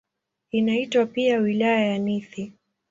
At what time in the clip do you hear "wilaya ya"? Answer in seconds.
1.39-1.97